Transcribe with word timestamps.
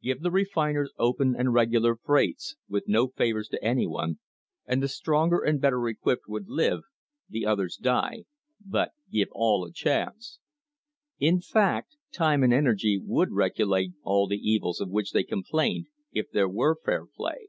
Give 0.00 0.20
the 0.20 0.30
refiners 0.30 0.92
open 0.96 1.34
and 1.36 1.52
regular 1.52 1.96
freights, 1.96 2.54
with 2.68 2.86
no 2.86 3.08
favours 3.08 3.48
to 3.48 3.64
any 3.64 3.84
one, 3.84 4.20
and 4.64 4.80
the 4.80 4.86
stronger 4.86 5.40
and 5.42 5.60
better 5.60 5.88
equipped 5.88 6.28
would 6.28 6.48
live, 6.48 6.82
the 7.28 7.44
others 7.44 7.78
die— 7.78 8.26
but 8.64 8.92
give 9.10 9.26
all 9.32 9.64
a 9.64 9.72
chance. 9.72 10.38
In 11.18 11.40
fact, 11.40 11.96
time 12.12 12.44
and 12.44 12.54
energy 12.54 12.96
would 12.96 13.32
regulate 13.32 13.90
all 14.04 14.28
the 14.28 14.38
evils 14.38 14.80
of 14.80 14.88
which 14.88 15.10
they 15.10 15.24
complained 15.24 15.88
if 16.12 16.30
there 16.30 16.48
were 16.48 16.76
fair 16.76 17.04
play. 17.04 17.48